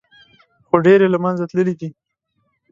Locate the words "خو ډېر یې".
0.67-1.09